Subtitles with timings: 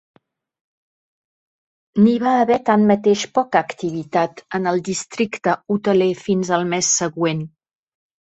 [2.05, 7.45] N'hi va haver, tanmateix, poca activitat en el districte hoteler fins al mes següent.